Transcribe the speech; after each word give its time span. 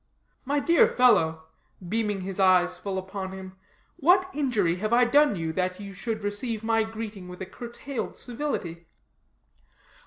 My 0.45 0.59
dear 0.59 0.87
fellow," 0.87 1.43
beaming 1.87 2.21
his 2.21 2.39
eyes 2.39 2.75
full 2.75 2.97
upon 2.97 3.33
him, 3.33 3.55
"what 3.97 4.31
injury 4.33 4.77
have 4.77 4.91
I 4.91 5.05
done 5.05 5.35
you, 5.35 5.53
that 5.53 5.79
you 5.79 5.93
should 5.93 6.23
receive 6.23 6.63
my 6.63 6.81
greeting 6.81 7.27
with 7.27 7.39
a 7.39 7.45
curtailed 7.45 8.17
civility?" 8.17 8.87